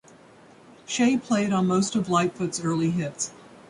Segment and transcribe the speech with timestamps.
[0.87, 3.29] Shea played on most of Lightfoot's early hits.